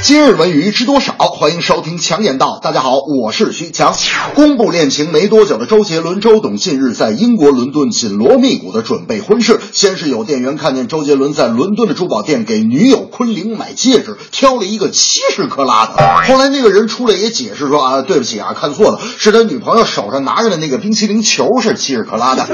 [0.00, 1.12] 今日文娱知多少？
[1.12, 2.60] 欢迎收听强言道。
[2.62, 3.94] 大家好，我是徐强。
[4.34, 9.60] 公布恋情没多久的周杰伦、周董近日在英国伦敦紧锣密鼓的准备婚事。
[9.72, 15.94] 先是有店员看见周杰伦在伦敦的珠宝店给女友昆凌买戒指，挑了一个七十克拉的。
[16.26, 22.46] 后来那个人出来也解释说啊，对不起啊，看错了，是他女朋友手上拿着的那个冰淇淋球是七十克拉的。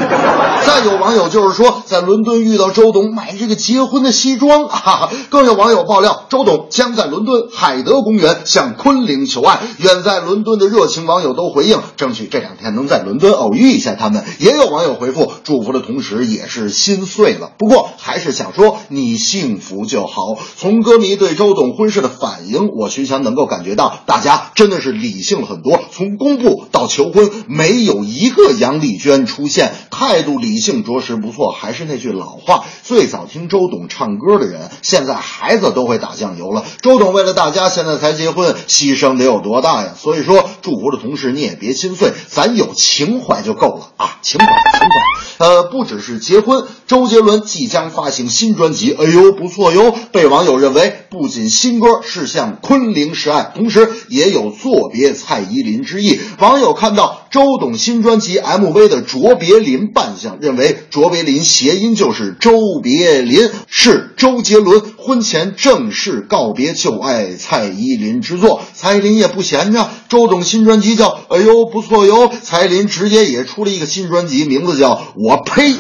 [0.67, 9.61] 再有网友就是说，在伦敦遇到周董买这个结婚的西装啊，更有网友爆料，周董将在伦敦海德公园向昆凌求爱。
[9.79, 14.25] 远在伦敦的热情网友都回应，争取这两天能在伦敦偶遇一下他们。
[14.39, 20.37] 也有网友回复，祝福的同时也是心碎了，不过还是想说你幸福就好。
[20.57, 25.81] 从歌迷对周董婚事的反应，我徐强能够感觉到，大家真的是理性了很多。
[25.91, 31.51] 从公布到求婚，没有一个杨丽娟出现，态度理性，着实不错。
[31.51, 36.65] 还是那句老话，最早听周董唱歌的人，现在孩子都会打酱油了。
[36.81, 39.95] 周董为了大家现在才结婚，牺牲得有多大呀？
[39.97, 44.17] 所以说，祝福的同时你也别心碎，咱有情怀就够了啊！
[44.23, 45.47] 情怀，情怀。
[45.47, 49.95] 呃，不只是结婚，周杰伦即将发行新专辑，哎呦不错哟。
[50.11, 56.19] 被网友认为，不仅新歌是向昆凌示爱，同时也有作别蔡依林之意。
[56.39, 68.63] 网友看到周董新专辑 MV 的卓别林扮相，认为卓别林谐音就是周别林，是周杰伦婚前正式告别旧爱蔡依林之作。
[68.73, 75.73] 蔡依林也不闲着，周董新新专辑叫《哎呦不错哟》，蔡依林直接也出了一个新专辑，名字叫《我呸》。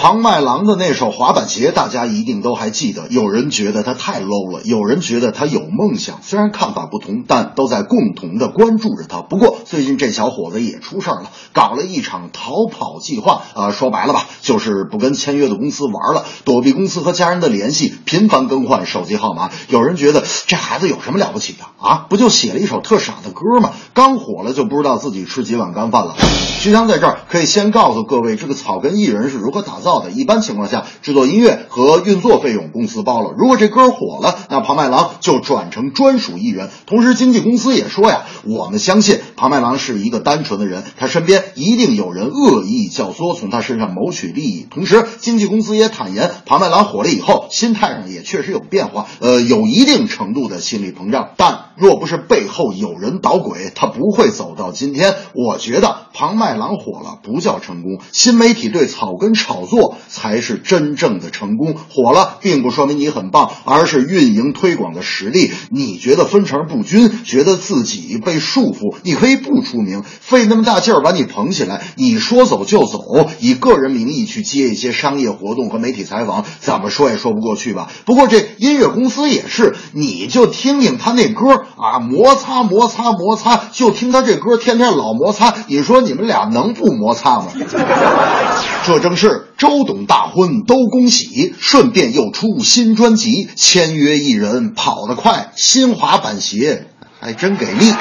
[0.00, 3.06] 庞麦郎的那首滑板鞋，大家一定都还记得。
[3.10, 6.20] 有人觉得他太 low 了，有人觉得他有梦想。
[6.22, 9.20] 虽然看法不同，但都在共同的关注着他。
[9.20, 13.42] 不过最近这小伙子也出事儿了，搞了一场逃跑计划。
[13.54, 19.50] 呃，说白了吧，就是不跟签约的公司玩了，躲避公司和家人的联系，频繁更换手机号码。
[19.68, 22.06] 有人觉得这孩子有什么了不起的啊？
[22.08, 23.72] 不就写了一首特傻的歌吗？
[23.92, 26.16] 刚火了就不知道自己吃几碗干饭了。
[26.60, 30.12] 徐强在这儿可以先告诉各位，这个草根艺人是如何打造的。
[30.12, 33.34] 一般情况下，制作音乐和运作费用公司包了。
[33.36, 36.70] 如果这歌火了，那庞麦郎就转成专属艺人。
[36.86, 44.68] 同时，经纪公司也说呀，我们相信庞麦郎是一个单纯的人，他身边一定有人恶意教唆，从他身上谋取利益。
[44.70, 51.30] 同时，经纪公司也坦言，庞麦郎火了以后，心态上也确实有变化，呃，有一定程度的心理膨胀。
[51.36, 55.14] 但若不是背后有人捣鬼，他不会走到今天。
[55.34, 61.74] 我觉得庞麦郎火了不叫成功，新媒体对草根炒作才是真正的成功。
[61.74, 65.50] 火了并不说明你很棒，而是运营推广的实力。
[65.70, 73.00] 你觉得分成不均，觉得自己被束缚，你可以不出名，费那么大劲儿把你捧起来，你说走就走，
[73.38, 77.90] 以个人名义去接一些商业活动和媒体采访，怎么说也说不过去吧？
[78.04, 87.46] 不过这音乐公司也是，你就听听他那歌啊，摩擦摩擦摩擦，就听他这歌，天天老摩擦，你说你们俩能不摩擦吗？
[88.84, 96.86] 这正是周董大婚都恭喜，顺便又出新专辑，签约艺人跑得快，新滑板鞋
[97.20, 97.94] 还真给力。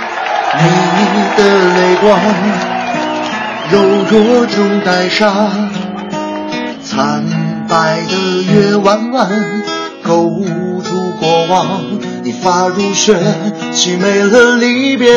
[0.51, 0.63] 你
[1.37, 2.19] 的泪光，
[3.71, 5.69] 柔弱中带伤，
[6.83, 7.23] 惨
[7.69, 9.29] 白的月弯弯，
[10.01, 10.25] 勾
[10.81, 11.98] 住过往。
[12.23, 13.15] 你发如雪，
[13.73, 15.09] 凄美了离别，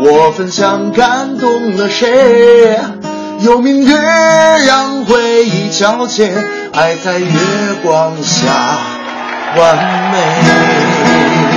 [0.00, 2.78] 我焚香感动了谁？
[3.40, 3.96] 有明月
[4.66, 6.32] 让回忆皎洁，
[6.72, 7.28] 爱在月
[7.82, 8.50] 光下
[9.56, 9.76] 完
[10.12, 11.47] 美。